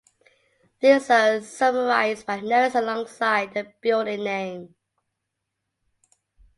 These 0.79 1.11
are 1.11 1.41
summarised 1.41 2.25
by 2.25 2.39
notes 2.39 2.73
alongside 2.73 3.53
the 3.53 3.71
building 3.81 4.23
name. 4.23 4.73